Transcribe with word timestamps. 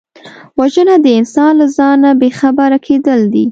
وژنه 0.59 0.95
د 1.01 1.07
انسان 1.19 1.51
له 1.61 1.67
ځانه 1.77 2.09
بېخبره 2.21 2.77
کېدل 2.87 3.19
دي 3.33 3.45